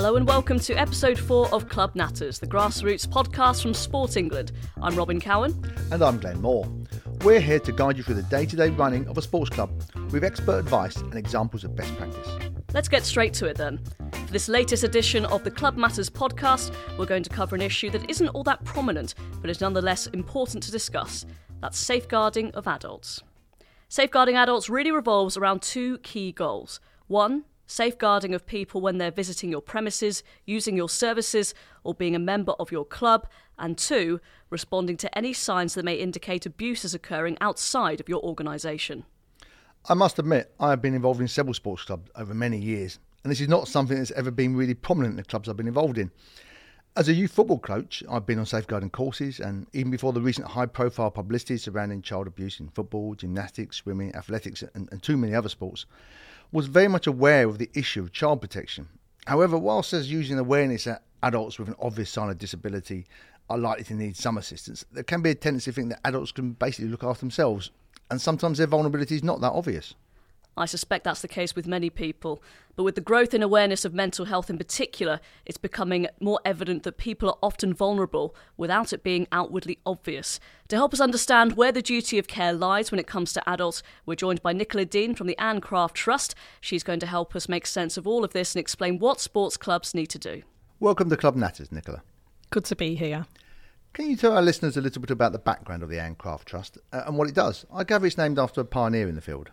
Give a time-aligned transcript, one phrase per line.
[0.00, 4.50] Hello and welcome to episode 4 of Club Matters, the grassroots podcast from Sport England.
[4.80, 5.62] I'm Robin Cowan.
[5.92, 6.66] And I'm Glenn Moore.
[7.22, 9.70] We're here to guide you through the day to day running of a sports club
[10.10, 12.28] with expert advice and examples of best practice.
[12.72, 13.78] Let's get straight to it then.
[14.10, 17.90] For this latest edition of the Club Matters podcast, we're going to cover an issue
[17.90, 21.26] that isn't all that prominent, but is nonetheless important to discuss
[21.60, 23.22] that's safeguarding of adults.
[23.90, 26.80] Safeguarding adults really revolves around two key goals.
[27.06, 32.18] One, safeguarding of people when they're visiting your premises, using your services, or being a
[32.18, 34.20] member of your club, and two,
[34.50, 39.04] responding to any signs that may indicate abuse is occurring outside of your organisation.
[39.88, 43.30] I must admit, I have been involved in several sports clubs over many years, and
[43.30, 45.96] this is not something that's ever been really prominent in the clubs I've been involved
[45.96, 46.10] in.
[46.96, 50.48] As a youth football coach, I've been on safeguarding courses, and even before the recent
[50.48, 55.34] high profile publicity surrounding child abuse in football, gymnastics, swimming, athletics, and, and too many
[55.36, 55.86] other sports,
[56.52, 58.88] was very much aware of the issue of child protection.
[59.26, 63.06] However, whilst there's using awareness that adults with an obvious sign of disability
[63.48, 66.32] are likely to need some assistance, there can be a tendency to think that adults
[66.32, 67.70] can basically look after themselves,
[68.10, 69.94] and sometimes their vulnerability is not that obvious.
[70.60, 72.42] I suspect that's the case with many people.
[72.76, 76.82] But with the growth in awareness of mental health in particular, it's becoming more evident
[76.82, 80.38] that people are often vulnerable without it being outwardly obvious.
[80.68, 83.82] To help us understand where the duty of care lies when it comes to adults,
[84.06, 86.34] we're joined by Nicola Dean from the Ann Craft Trust.
[86.60, 89.56] She's going to help us make sense of all of this and explain what sports
[89.56, 90.42] clubs need to do.
[90.78, 92.02] Welcome to Club Matters, Nicola.
[92.50, 93.26] Good to be here.
[93.92, 96.46] Can you tell our listeners a little bit about the background of the Ann Craft
[96.46, 97.66] Trust uh, and what it does?
[97.72, 99.50] I gather it's named after a pioneer in the field.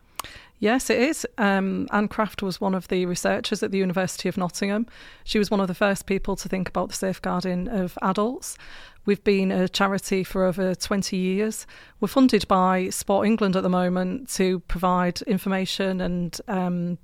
[0.60, 1.26] Yes, it is.
[1.38, 4.88] Um, Ann Craft was one of the researchers at the University of Nottingham.
[5.24, 8.58] She was one of the first people to think about the safeguarding of adults.
[9.06, 11.68] We've been a charity for over 20 years.
[12.00, 16.98] We're funded by Sport England at the moment to provide information and um,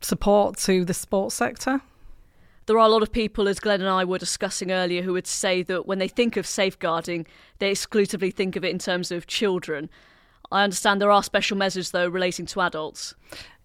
[0.00, 1.80] support to the sports sector.
[2.66, 5.28] There are a lot of people, as Glenn and I were discussing earlier, who would
[5.28, 7.26] say that when they think of safeguarding,
[7.60, 9.88] they exclusively think of it in terms of children.
[10.50, 13.14] I understand there are special measures, though, relating to adults.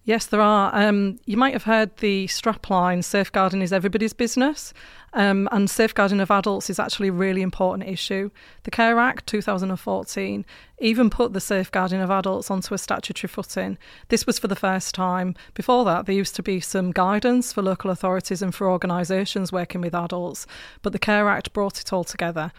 [0.04, 0.74] Yes, there are.
[0.74, 4.74] Um, you might have heard the strapline safeguarding is everybody's business.
[5.12, 8.30] Um, and safeguarding of adults is actually a really important issue.
[8.64, 10.44] The Care Act 2014
[10.80, 13.78] even put the safeguarding of adults onto a statutory footing.
[14.08, 15.36] This was for the first time.
[15.54, 19.82] Before that, there used to be some guidance for local authorities and for organisations working
[19.82, 20.46] with adults,
[20.80, 22.50] but the Care Act brought it all together.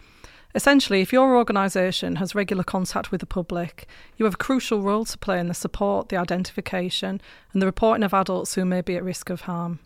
[0.54, 5.04] Essentially, if your organisation has regular contact with the public, you have a crucial role
[5.04, 7.20] to play in the support, the identification,
[7.52, 9.80] and the reporting of adults who may be at risk of harm.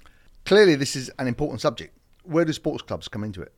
[0.44, 1.96] Clearly, this is an important subject.
[2.22, 3.52] Where do sports clubs come into it?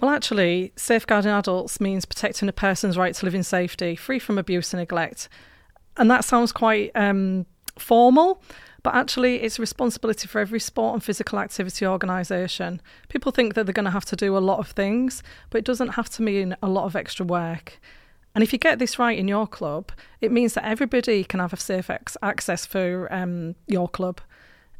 [0.00, 4.38] Well, actually, safeguarding adults means protecting a person's right to live in safety, free from
[4.38, 5.28] abuse and neglect.
[5.96, 7.46] And that sounds quite um,
[7.78, 8.42] formal,
[8.82, 12.80] but actually, it's responsibility for every sport and physical activity organisation.
[13.08, 15.64] People think that they're going to have to do a lot of things, but it
[15.64, 17.80] doesn't have to mean a lot of extra work.
[18.36, 21.52] And if you get this right in your club, it means that everybody can have
[21.52, 21.90] a safe
[22.22, 24.20] access for um, your club.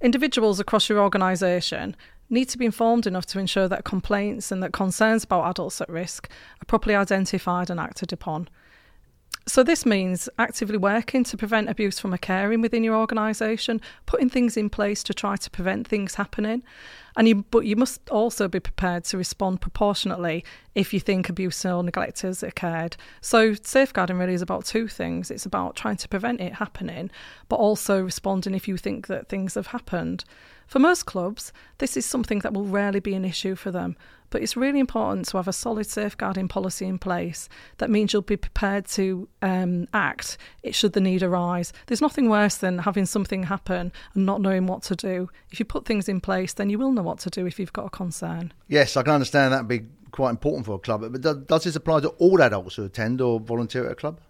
[0.00, 1.96] Individuals across your organisation
[2.28, 5.88] need to be informed enough to ensure that complaints and that concerns about adults at
[5.88, 6.28] risk
[6.60, 8.48] are properly identified and acted upon.
[9.48, 14.56] So, this means actively working to prevent abuse from occurring within your organisation, putting things
[14.56, 16.64] in place to try to prevent things happening.
[17.16, 20.44] And you, but you must also be prepared to respond proportionately
[20.74, 22.96] if you think abuse or neglect has occurred.
[23.22, 27.10] So, safeguarding really is about two things it's about trying to prevent it happening,
[27.48, 30.24] but also responding if you think that things have happened.
[30.66, 33.96] For most clubs, this is something that will rarely be an issue for them,
[34.30, 37.48] but it's really important to have a solid safeguarding policy in place.
[37.78, 40.38] That means you'll be prepared to um, act
[40.72, 41.72] should the need arise.
[41.86, 45.30] There's nothing worse than having something happen and not knowing what to do.
[45.52, 47.72] If you put things in place, then you will know what to do if you've
[47.72, 48.52] got a concern.
[48.68, 51.76] Yes, I can understand that would be quite important for a club, but does this
[51.76, 54.20] apply to all adults who attend or volunteer at a club?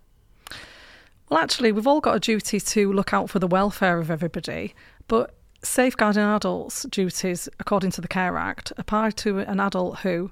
[1.28, 4.74] Well, actually, we've all got a duty to look out for the welfare of everybody,
[5.08, 10.30] but safeguarding adults' duties, according to the Care Act, apply to an adult who,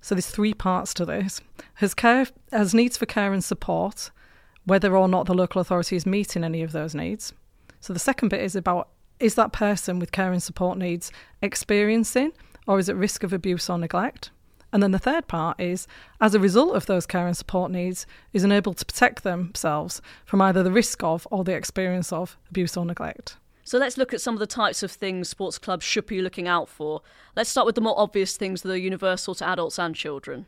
[0.00, 1.40] so there's three parts to this,
[1.74, 4.10] has care has needs for care and support,
[4.64, 7.32] whether or not the local authority is meeting any of those needs.
[7.80, 8.88] So the second bit is about
[9.20, 11.12] is that person with care and support needs
[11.42, 12.32] experiencing
[12.66, 14.30] or is at risk of abuse or neglect?
[14.72, 15.86] And then the third part is,
[16.20, 20.40] as a result of those care and support needs, is unable to protect themselves from
[20.40, 23.36] either the risk of or the experience of abuse or neglect.
[23.62, 26.48] So let's look at some of the types of things sports clubs should be looking
[26.48, 27.02] out for.
[27.36, 30.46] Let's start with the more obvious things that are universal to adults and children.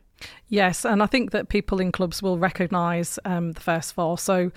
[0.48, 4.18] Yes, and I think that people in clubs will recognise um, the first four.
[4.18, 4.50] So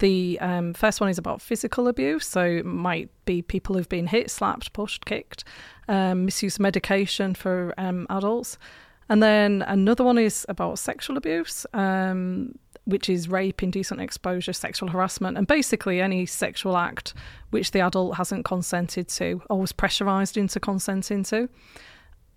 [0.00, 4.06] The um, first one is about physical abuse, so it might be people who've been
[4.06, 5.44] hit, slapped, pushed, kicked,
[5.88, 8.56] um, misuse of medication for um, adults.
[9.10, 14.88] And then another one is about sexual abuse, um, which is rape, indecent exposure, sexual
[14.88, 17.12] harassment, and basically any sexual act
[17.50, 21.48] which the adult hasn't consented to or was pressurised into consenting to.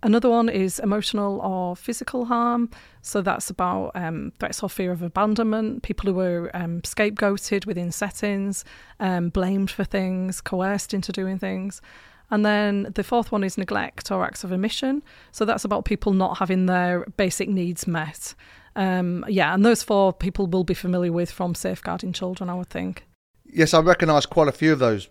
[0.03, 2.69] Another one is emotional or physical harm.
[3.01, 7.89] So that's about um, threats or fear of abandonment, people who were um, scapegoated within
[7.89, 8.65] settings,
[8.99, 11.81] um, blamed for things, coerced into doing things.
[12.29, 15.03] And then the fourth one is neglect or acts of omission.
[15.31, 18.35] So that's about people not having their basic needs met.
[18.75, 22.69] Um, yeah, and those four people will be familiar with from safeguarding children, I would
[22.69, 23.05] think.
[23.45, 25.07] Yes, I recognise quite a few of those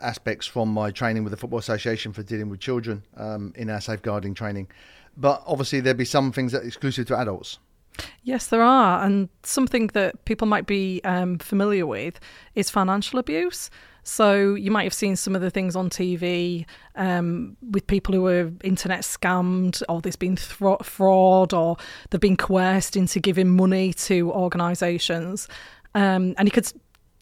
[0.00, 3.80] aspects from my training with the Football Association for dealing with children um, in our
[3.80, 4.68] safeguarding training.
[5.16, 7.58] But obviously, there'd be some things that are exclusive to adults.
[8.24, 9.04] Yes, there are.
[9.04, 12.20] And something that people might be um, familiar with
[12.54, 13.70] is financial abuse.
[14.02, 16.64] So you might have seen some of the things on TV
[16.94, 21.76] um, with people who are internet scammed, or there's been fraud, or
[22.10, 25.48] they've been coerced into giving money to organisations.
[25.96, 26.70] Um, and you could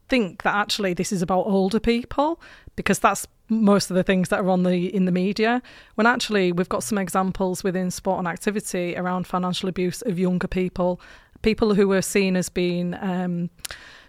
[0.09, 2.41] think that actually this is about older people
[2.77, 5.63] because that's most of the things that are on the in the media.
[5.95, 10.49] When actually we've got some examples within sport and activity around financial abuse of younger
[10.49, 11.01] people
[11.43, 13.51] people who are seen as being um,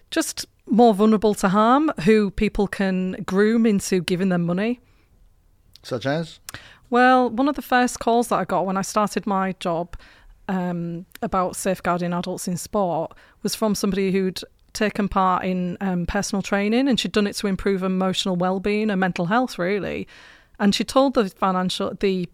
[0.09, 4.79] just more vulnerable to harm who people can groom into giving them money.
[5.83, 6.39] Such as?
[6.89, 9.97] Well one of the first calls that i got when i started my job
[10.47, 14.41] um, about safeguarding adults in sport was from somebody who'd
[14.75, 18.99] taken part in um, personal training and she'd done it to improve emotional well-being and
[18.99, 20.07] mental health really.
[20.59, 22.29] And she told the financial the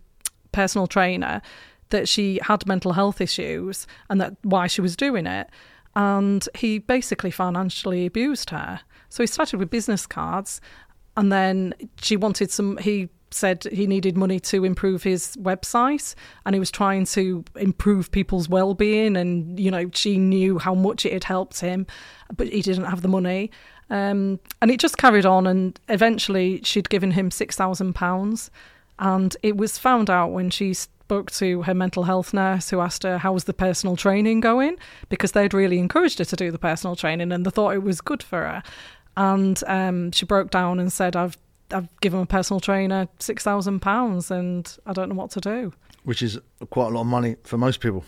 [0.51, 1.41] personal trainer
[1.89, 5.49] that she had mental health issues and that why she was doing it
[5.95, 8.81] and he basically financially abused her.
[9.09, 10.61] So he started with business cards
[11.17, 16.55] and then she wanted some he said he needed money to improve his website and
[16.55, 21.13] he was trying to improve people's well-being and you know she knew how much it
[21.13, 21.87] had helped him
[22.35, 23.51] but he didn't have the money.
[23.89, 28.49] Um, and it just carried on and eventually she'd given him £6,000
[28.99, 33.03] and it was found out when she spoke to her mental health nurse who asked
[33.03, 34.77] her how was the personal training going?
[35.09, 37.99] Because they'd really encouraged her to do the personal training and they thought it was
[37.99, 38.63] good for her.
[39.17, 41.37] And um, she broke down and said I've
[41.73, 45.73] I've given a personal trainer six thousand pounds, and I don't know what to do.
[46.03, 46.39] Which is
[46.69, 48.03] quite a lot of money for most people.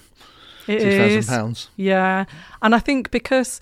[0.68, 1.69] It six thousand pounds.
[1.75, 2.25] Yeah,
[2.62, 3.60] and I think because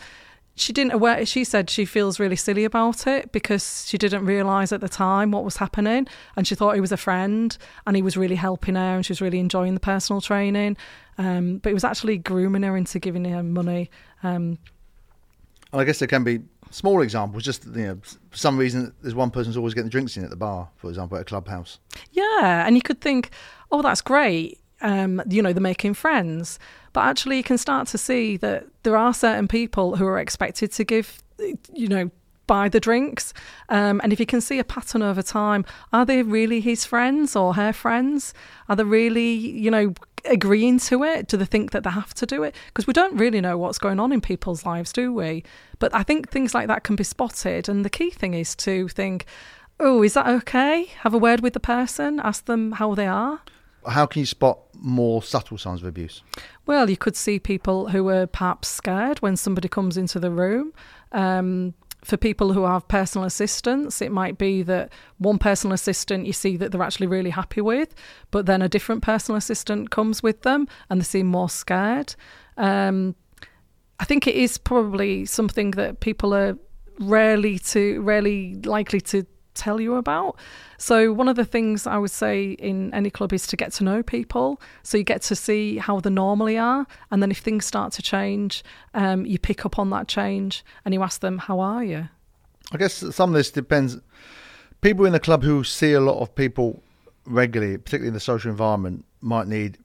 [0.55, 4.71] she didn't aware, she said she feels really silly about it because she didn't realise
[4.71, 8.01] at the time what was happening, and she thought he was a friend and he
[8.01, 10.77] was really helping her, and she was really enjoying the personal training.
[11.17, 13.89] Um, but he was actually grooming her into giving her money.
[14.23, 14.57] Um,
[15.73, 17.43] I guess there can be small examples.
[17.43, 20.29] Just you know, for some reason, there's one person's always getting the drinks in at
[20.29, 21.79] the bar, for example, at a clubhouse.
[22.11, 23.31] Yeah, and you could think,
[23.71, 24.59] oh, that's great.
[24.81, 26.57] Um, you know, they're making friends,
[26.93, 30.71] but actually, you can start to see that there are certain people who are expected
[30.71, 31.21] to give,
[31.73, 32.09] you know,
[32.47, 33.33] buy the drinks.
[33.69, 35.63] Um, and if you can see a pattern over time,
[35.93, 38.33] are they really his friends or her friends?
[38.67, 39.93] Are they really, you know,
[40.25, 41.27] agreeing to it?
[41.27, 42.55] Do they think that they have to do it?
[42.67, 45.43] Because we don't really know what's going on in people's lives, do we?
[45.79, 47.67] But I think things like that can be spotted.
[47.69, 49.25] And the key thing is to think,
[49.79, 50.85] oh, is that okay?
[50.99, 53.41] Have a word with the person, ask them how they are.
[53.87, 56.21] How can you spot more subtle signs of abuse?
[56.67, 60.73] Well, you could see people who are perhaps scared when somebody comes into the room.
[61.11, 61.73] Um,
[62.03, 66.57] for people who have personal assistants, it might be that one personal assistant you see
[66.57, 67.93] that they're actually really happy with,
[68.31, 72.15] but then a different personal assistant comes with them and they seem more scared.
[72.57, 73.15] Um,
[73.99, 76.57] I think it is probably something that people are
[76.99, 80.37] rarely to rarely likely to tell you about.
[80.77, 83.83] So, one of the things I would say in any club is to get to
[83.83, 84.61] know people.
[84.83, 86.87] So, you get to see how they normally are.
[87.11, 90.93] And then, if things start to change, um, you pick up on that change and
[90.93, 92.09] you ask them, How are you?
[92.71, 93.97] I guess some of this depends.
[94.81, 96.81] People in the club who see a lot of people
[97.25, 99.77] regularly, particularly in the social environment, might need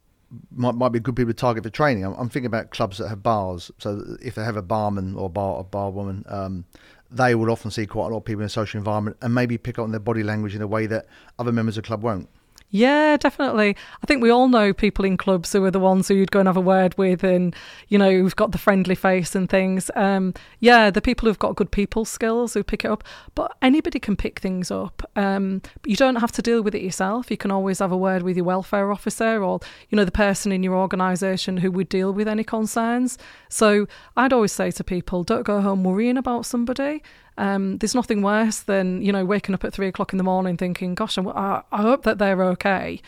[0.51, 2.05] might might be good people to target for training.
[2.05, 3.71] I'm, I'm, thinking about clubs that have bars.
[3.79, 6.65] So if they have a barman or bar a barwoman, um,
[7.11, 9.59] they will often see quite a lot of people in a social environment and maybe
[9.59, 11.07] pick up on their body language in a way that
[11.39, 12.29] other members of the club won't.
[12.77, 13.75] Yeah, definitely.
[14.03, 16.41] I think we all know people in clubs who are the ones who you'd go
[16.41, 17.57] and have a word with, and
[17.89, 19.91] you know who've got the friendly face and things.
[19.95, 23.03] Um, yeah, the people who've got good people skills who pick it up.
[23.35, 25.03] But anybody can pick things up.
[25.17, 27.31] Um, you don't have to deal with it yourself.
[27.31, 30.53] You can always have a word with your welfare officer or you know the person
[30.53, 33.17] in your organisation who would deal with any concerns.
[33.49, 33.87] So
[34.19, 37.03] I'd always say to people, don't go home worrying about somebody.
[37.39, 40.57] Um, there's nothing worse than you know waking up at three o'clock in the morning
[40.57, 43.01] thinking, "Gosh, I, I hope that they're okay."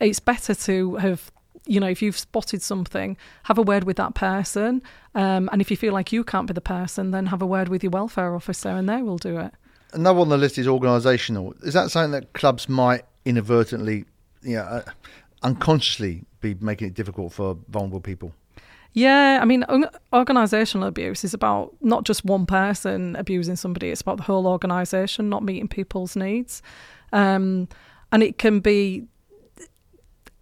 [0.00, 1.30] It's better to have
[1.66, 4.82] you know, if you've spotted something, have a word with that person.
[5.14, 7.68] Um, and if you feel like you can't be the person, then have a word
[7.68, 9.52] with your welfare officer and they will do it.
[9.92, 11.54] Another on the list is organisational.
[11.64, 14.06] Is that something that clubs might inadvertently,
[14.42, 14.82] you know, uh,
[15.42, 18.32] unconsciously be making it difficult for vulnerable people?
[18.94, 19.64] Yeah, I mean,
[20.12, 25.30] organisational abuse is about not just one person abusing somebody, it's about the whole organisation
[25.30, 26.62] not meeting people's needs.
[27.12, 27.68] Um,
[28.10, 29.06] and it can be,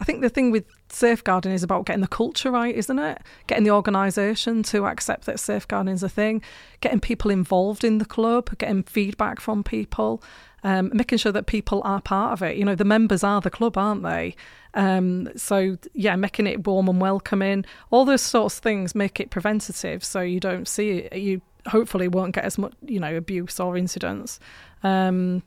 [0.01, 3.21] I think the thing with safeguarding is about getting the culture right, isn't it?
[3.47, 6.41] Getting the organisation to accept that safeguarding is a thing,
[6.81, 10.21] getting people involved in the club, getting feedback from people
[10.63, 12.57] um, making sure that people are part of it.
[12.57, 14.35] You know, the members are the club, aren't they?
[14.73, 19.29] Um, so yeah, making it warm and welcoming, all those sorts of things make it
[19.29, 21.17] preventative, so you don't see it.
[21.17, 24.39] You hopefully won't get as much, you know, abuse or incidents.
[24.83, 25.43] Um,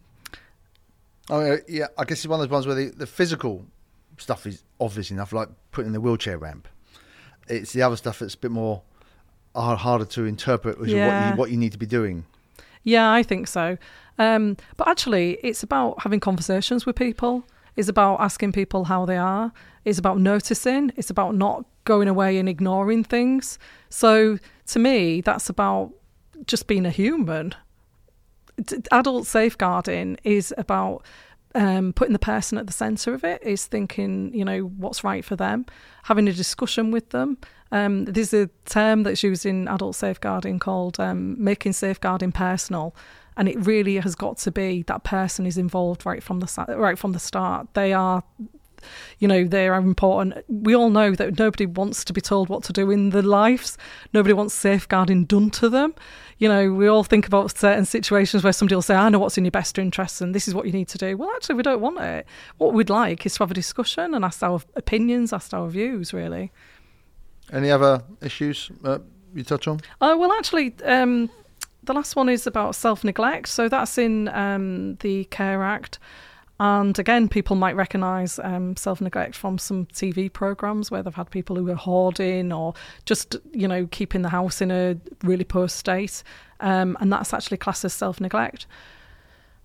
[1.30, 3.64] oh yeah, I guess it's one of those ones where the, the physical
[4.18, 6.68] stuff is obvious enough, like putting the wheelchair ramp.
[7.48, 8.82] It's the other stuff that's a bit more
[9.54, 11.28] harder to interpret, which yeah.
[11.28, 12.24] what you, what you need to be doing.
[12.82, 13.78] Yeah, I think so.
[14.18, 17.44] Um, but actually, it's about having conversations with people.
[17.76, 19.52] It's about asking people how they are.
[19.84, 20.92] It's about noticing.
[20.96, 23.58] It's about not going away and ignoring things.
[23.88, 25.92] So to me, that's about
[26.46, 27.54] just being a human.
[28.92, 31.04] Adult safeguarding is about
[31.54, 35.24] um, putting the person at the centre of it, is thinking, you know, what's right
[35.24, 35.66] for them,
[36.04, 37.38] having a discussion with them.
[37.70, 42.94] Um, there's a term that's used in adult safeguarding called um, making safeguarding personal
[43.36, 46.98] and it really has got to be that person is involved right from the right
[46.98, 47.68] from the start.
[47.74, 48.22] They are
[49.18, 50.44] you know they are important.
[50.48, 53.78] We all know that nobody wants to be told what to do in their lives.
[54.12, 55.94] Nobody wants safeguarding done to them.
[56.38, 59.38] You know we all think about certain situations where somebody will say i know what's
[59.38, 61.16] in your best interest and this is what you need to do.
[61.16, 62.26] Well actually we don't want it.
[62.58, 66.12] What we'd like is to have a discussion and ask our opinions ask our views
[66.12, 66.52] really.
[67.52, 68.98] Any other issues uh,
[69.34, 69.80] you touch on?
[70.00, 71.30] Oh well actually um,
[71.84, 73.48] the last one is about self neglect.
[73.48, 75.98] So that's in um, the Care Act.
[76.60, 81.30] And again, people might recognise um, self neglect from some TV programmes where they've had
[81.30, 82.74] people who are hoarding or
[83.04, 86.22] just, you know, keeping the house in a really poor state.
[86.60, 88.66] Um, and that's actually classed as self neglect.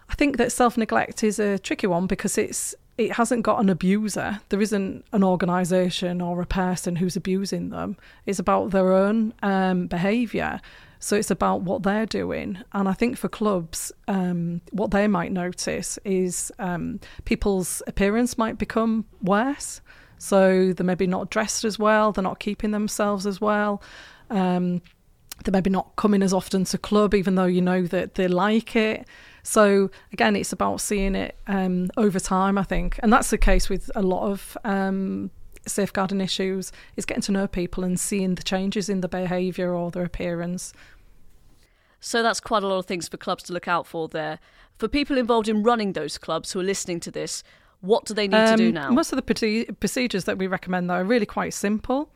[0.10, 3.70] I think that self neglect is a tricky one because it's it hasn't got an
[3.70, 4.42] abuser.
[4.50, 7.96] There isn't an organisation or a person who's abusing them.
[8.26, 10.60] It's about their own um, behaviour.
[11.00, 12.60] So it's about what they're doing.
[12.74, 18.58] And I think for clubs, um, what they might notice is um, people's appearance might
[18.58, 19.82] become worse.
[20.18, 23.82] So they're maybe not dressed as well, they're not keeping themselves as well.
[24.30, 24.82] Um,
[25.46, 28.76] they're maybe not coming as often to club, even though you know that they like
[28.76, 29.08] it.
[29.44, 33.70] So again, it's about seeing it um, over time, I think, and that's the case
[33.70, 35.32] with a lot of um,
[35.70, 39.92] safeguarding issues is getting to know people and seeing the changes in the behaviour or
[39.92, 40.74] their appearance.
[42.00, 44.40] So that's quite a lot of things for clubs to look out for there.
[44.78, 47.44] For people involved in running those clubs who are listening to this,
[47.82, 48.90] what do they need um, to do um, now?
[48.90, 52.10] Most of the procedures that we recommend, though, are really quite simple.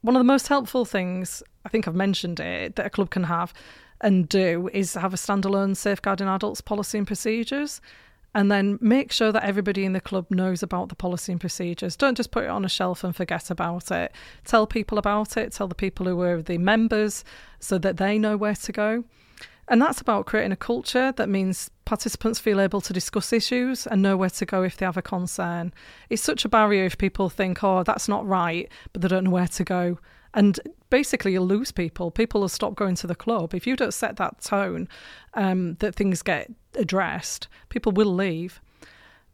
[0.00, 3.24] One of the most helpful things, I think I've mentioned it, that a club can
[3.24, 3.52] have
[4.00, 7.80] and do is have a standalone safeguarding adults policy and procedures
[8.38, 11.96] and then make sure that everybody in the club knows about the policy and procedures.
[11.96, 14.12] Don't just put it on a shelf and forget about it.
[14.44, 17.24] Tell people about it, tell the people who are the members
[17.58, 19.02] so that they know where to go.
[19.66, 24.02] And that's about creating a culture that means participants feel able to discuss issues and
[24.02, 25.74] know where to go if they have a concern.
[26.08, 29.30] It's such a barrier if people think, oh, that's not right, but they don't know
[29.30, 29.98] where to go.
[30.34, 32.10] And basically, you'll lose people.
[32.10, 33.54] People will stop going to the club.
[33.54, 34.88] If you don't set that tone
[35.34, 38.60] um, that things get addressed, people will leave.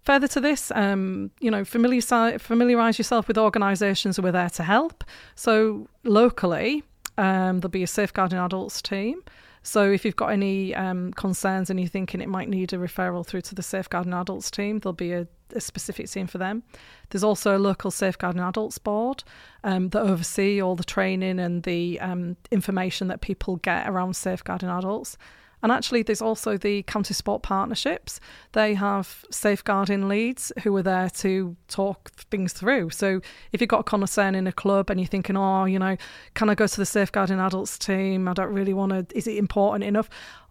[0.02, 5.02] Further to this, um, you know, familiarize, yourself with organisations who are there to help.
[5.34, 6.84] So locally,
[7.16, 9.22] um, there'll be a safeguarding adults team.
[9.64, 13.26] So if you've got any um, concerns and you're thinking it might need a referral
[13.26, 16.62] through to the Safeguarding Adults team, there'll be a, a specific team for them.
[17.10, 19.24] There's also a local Safeguarding Adults board
[19.62, 24.68] um, that oversee all the training and the um, information that people get around safeguarding
[24.68, 25.16] adults.
[25.64, 28.20] And actually, there's also the county sport partnerships.
[28.52, 32.90] They have safeguarding leads who are there to talk things through.
[32.90, 35.96] So if you've got a concern in a club and you're thinking, oh, you know,
[36.34, 38.28] can I go to the safeguarding adults team?
[38.28, 40.10] I don't really want to, is it important enough?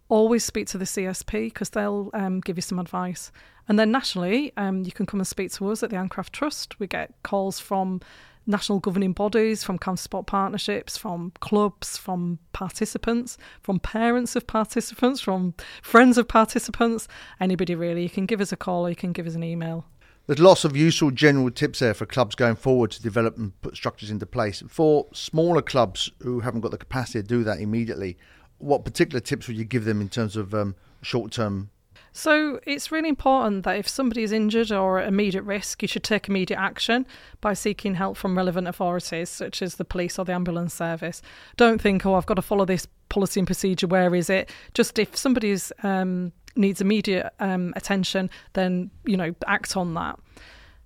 [0.09, 3.31] Always speak to the CSP because they'll um, give you some advice.
[3.67, 6.33] And then nationally, um, you can come and speak to us at the Ann Craft
[6.33, 6.79] Trust.
[6.79, 8.01] We get calls from
[8.45, 15.21] national governing bodies, from county sport partnerships, from clubs, from participants, from parents of participants,
[15.21, 17.07] from friends of participants,
[17.39, 18.03] anybody really.
[18.03, 19.85] You can give us a call or you can give us an email.
[20.25, 23.75] There's lots of useful general tips there for clubs going forward to develop and put
[23.75, 24.63] structures into place.
[24.69, 28.17] For smaller clubs who haven't got the capacity to do that immediately,
[28.63, 31.69] what particular tips would you give them in terms of um, short term
[32.15, 36.03] so it's really important that if somebody is injured or at immediate risk, you should
[36.03, 37.07] take immediate action
[37.41, 41.23] by seeking help from relevant authorities, such as the police or the ambulance service.
[41.57, 43.87] Don't think, oh, I've got to follow this policy and procedure.
[43.87, 44.51] Where is it?
[44.75, 50.19] Just if somebody's um, needs immediate um, attention, then you know act on that.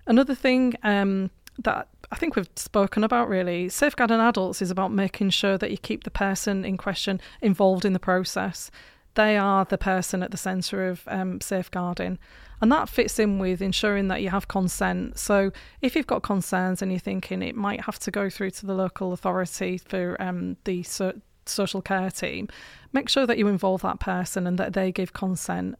[0.05, 1.29] Another thing um,
[1.60, 3.70] that I think we've spoken about really.
[3.70, 7.94] Safeguarding adults is about making sure that you keep the person in question involved in
[7.94, 8.72] the process
[9.18, 12.20] they are the person at the centre of um, safeguarding.
[12.62, 15.18] And that fits in with ensuring that you have consent.
[15.18, 18.68] So if you've got concerns and you're thinking it might have to go through to
[18.68, 22.48] the local authority for um, the so- social care team,
[22.94, 25.76] make sure that you involve that person and that they give consent.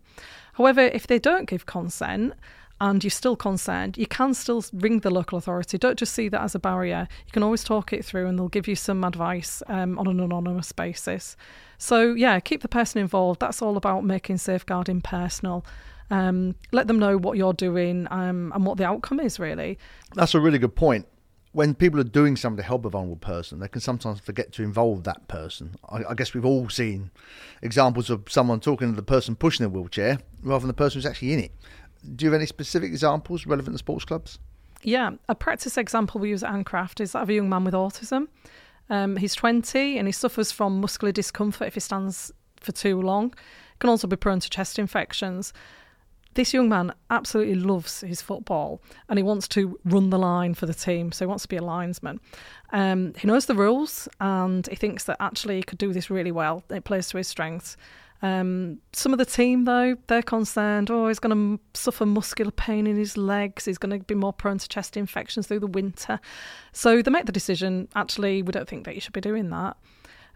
[0.54, 2.34] However, if they don't give consent,
[2.80, 5.78] and you're still concerned, you can still ring the local authority.
[5.78, 7.08] Don't just see that as a barrier.
[7.26, 10.20] You can always talk it through and they'll give you some advice um, on an
[10.20, 11.36] anonymous basis.
[11.78, 13.40] So, yeah, keep the person involved.
[13.40, 15.66] That's all about making safeguarding personal.
[16.10, 19.78] Um, let them know what you're doing um, and what the outcome is, really.
[20.14, 21.08] That's a really good point.
[21.54, 24.64] When people are doing something to help a vulnerable person, they can sometimes forget to
[24.64, 25.76] involve that person.
[25.90, 27.10] I, I guess we've all seen
[27.64, 31.06] examples of someone talking to the person pushing the wheelchair rather than the person who's
[31.06, 31.52] actually in it
[32.16, 34.40] do you have any specific examples relevant to sports clubs?
[34.84, 37.64] Yeah, a practice example we use at Ann Craft is that of a young man
[37.64, 38.28] with autism.
[38.90, 43.32] Um, he's 20 and he suffers from muscular discomfort if he stands for too long.
[43.32, 45.52] He can also be prone to chest infections.
[46.36, 50.68] This young man absolutely loves his football and he wants to run the line for
[50.68, 52.20] the team, so he wants to be a linesman.
[52.72, 56.32] Um, he knows the rules and he thinks that actually he could do this really
[56.32, 56.64] well.
[56.70, 57.76] It plays to his strengths.
[58.22, 60.90] Um, some of the team, though, they're concerned.
[60.90, 63.66] Oh, he's going to suffer muscular pain in his legs.
[63.66, 66.20] He's going to be more prone to chest infections through the winter.
[66.72, 67.88] So they make the decision.
[67.96, 69.78] Actually, we don't think that you should be doing that.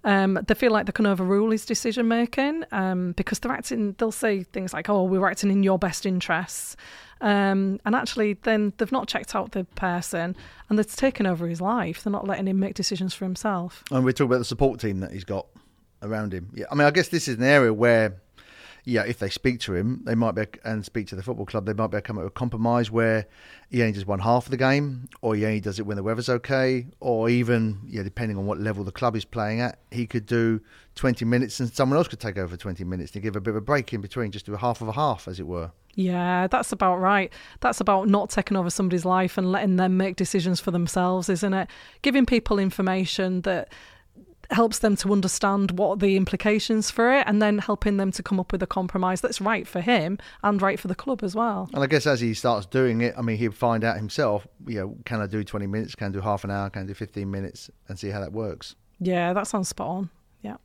[0.03, 3.93] Um, they feel like they can overrule his decision making um, because they're acting.
[3.99, 6.75] They'll say things like, "Oh, we're acting in your best interests,"
[7.21, 10.35] um, and actually, then they've not checked out the person
[10.69, 12.03] and they've taken over his life.
[12.03, 13.83] They're not letting him make decisions for himself.
[13.91, 15.45] And we talk about the support team that he's got
[16.01, 16.49] around him.
[16.53, 18.21] Yeah, I mean, I guess this is an area where,
[18.83, 21.65] yeah, if they speak to him, they might be and speak to the football club,
[21.65, 23.27] they might be able to come up with a compromise where
[23.69, 26.03] he only does one half of the game, or he only does it when the
[26.03, 30.07] weather's okay, or even, yeah, depending on what level the club is playing at, he
[30.07, 30.59] could do
[30.95, 33.55] 20 minutes and someone else could take over 20 minutes to give a bit of
[33.55, 35.71] a break in between, just do a half of a half, as it were.
[35.95, 37.31] Yeah, that's about right.
[37.59, 41.53] That's about not taking over somebody's life and letting them make decisions for themselves, isn't
[41.53, 41.69] it?
[42.01, 43.69] Giving people information that
[44.51, 48.39] helps them to understand what the implications for it and then helping them to come
[48.39, 51.69] up with a compromise that's right for him and right for the club as well.
[51.73, 54.79] And I guess as he starts doing it, I mean, he'll find out himself, you
[54.79, 56.93] know, can I do 20 minutes, can I do half an hour, can I do
[56.93, 58.75] 15 minutes and see how that works.
[58.99, 60.09] Yeah, that sounds spot on.
[60.41, 60.57] Yeah.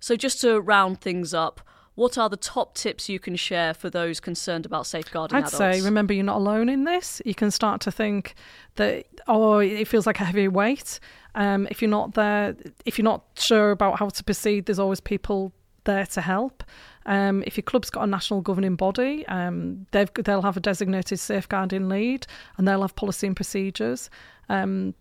[0.00, 1.60] So just to round things up,
[1.94, 5.56] what are the top tips you can share for those concerned about safeguarding I'd adults?
[5.56, 7.22] say, remember, you're not alone in this.
[7.24, 8.34] You can start to think
[8.76, 10.98] that, oh, it feels like a heavy weight.
[11.36, 15.00] Um, if you're not there, if you're not sure about how to proceed, there's always
[15.00, 15.52] people
[15.84, 16.64] there to help.
[17.06, 21.20] Um, if your club's got a national governing body, um, they've, they'll have a designated
[21.20, 22.26] safeguarding lead
[22.56, 24.10] and they'll have policy and procedures.
[24.48, 24.94] Um,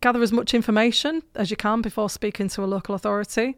[0.00, 3.56] gather as much information as you can before speaking to a local authority.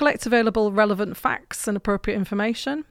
[0.00, 2.86] Collect available relevant facts and appropriate information.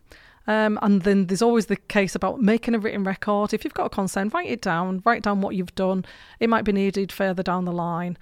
[0.46, 3.52] Um, and then there's always the case about making a written record.
[3.52, 6.06] If you've got a concern, write it down, write down what you've done.
[6.40, 8.16] It might be needed further down the line.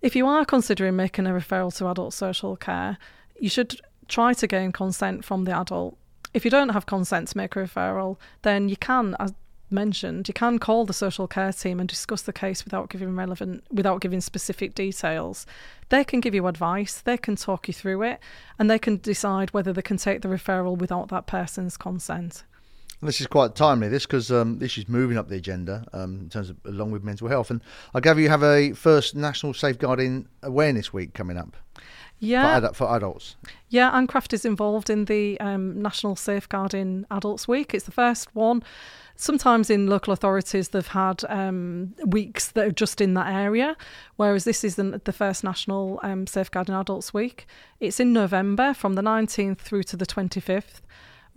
[0.00, 2.96] If you are considering making a referral to adult social care,
[3.38, 5.98] you should try to gain consent from the adult.
[6.32, 9.14] If you don't have consent to make a referral, then you can,
[9.74, 13.64] mentioned, you can call the social care team and discuss the case without giving relevant
[13.70, 15.44] without giving specific details.
[15.90, 18.20] They can give you advice, they can talk you through it,
[18.58, 22.44] and they can decide whether they can take the referral without that person's consent.
[23.04, 26.28] This is quite timely, this because um, this is moving up the agenda um, in
[26.30, 27.50] terms of along with mental health.
[27.50, 27.60] And
[27.94, 31.56] I gather you have a first National Safeguarding Awareness Week coming up.
[32.20, 32.60] Yeah.
[32.60, 33.36] for, ad- for adults.
[33.68, 37.74] Yeah, Ann Craft is involved in the um, National Safeguarding Adults Week.
[37.74, 38.62] It's the first one.
[39.16, 43.76] Sometimes in local authorities, they've had um, weeks that are just in that area,
[44.16, 47.46] whereas this is the, the first National um, Safeguarding Adults Week.
[47.78, 50.80] It's in November from the 19th through to the 25th.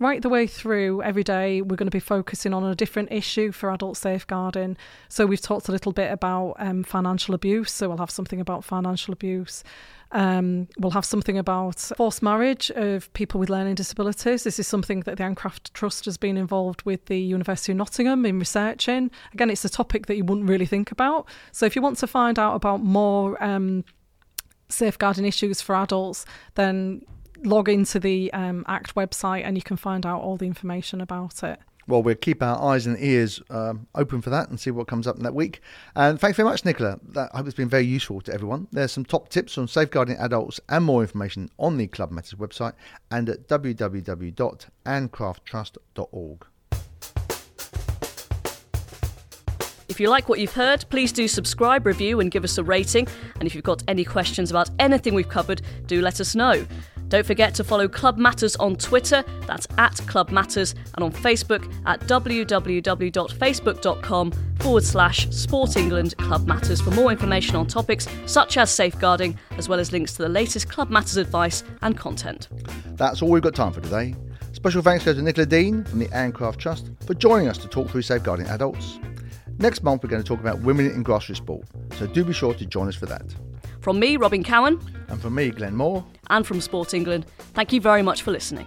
[0.00, 3.50] Right the way through, every day we're going to be focusing on a different issue
[3.50, 4.76] for adult safeguarding.
[5.08, 8.64] So we've talked a little bit about um, financial abuse, so we'll have something about
[8.64, 9.64] financial abuse.
[10.12, 14.44] Um, we'll have something about forced marriage of people with learning disabilities.
[14.44, 17.78] This is something that the Ann Craft Trust has been involved with the University of
[17.78, 19.10] Nottingham in researching.
[19.34, 21.28] Again, it's a topic that you wouldn't really think about.
[21.50, 23.84] So if you want to find out about more um,
[24.68, 27.02] safeguarding issues for adults, then
[27.44, 31.42] log into the um, ACT website and you can find out all the information about
[31.42, 31.58] it.
[31.88, 35.06] Well, we'll keep our eyes and ears um, open for that and see what comes
[35.06, 35.62] up in that week.
[35.96, 37.00] And thanks very much, Nicola.
[37.02, 38.68] That, I hope it's been very useful to everyone.
[38.70, 42.74] There's some top tips on safeguarding adults and more information on the Club Matters website
[43.10, 46.46] and at www.anncrafttrust.org.
[49.88, 53.08] If you like what you've heard, please do subscribe, review, and give us a rating.
[53.36, 56.66] And if you've got any questions about anything we've covered, do let us know.
[57.08, 61.72] Don't forget to follow Club Matters on Twitter, that's at Club Matters, and on Facebook
[61.86, 68.70] at www.facebook.com forward slash Sport England Club Matters for more information on topics such as
[68.70, 72.48] safeguarding, as well as links to the latest Club Matters advice and content.
[72.96, 74.14] That's all we've got time for today.
[74.52, 77.68] Special thanks go to Nicola Dean from the Ann Craft Trust for joining us to
[77.68, 78.98] talk through safeguarding adults.
[79.58, 81.66] Next month, we're going to talk about women in grassroots sport,
[81.96, 83.34] so do be sure to join us for that.
[83.88, 87.24] From me, Robin Cowan, And from me, Glenn Moore, and from Sport England,
[87.54, 88.66] thank you very much for listening.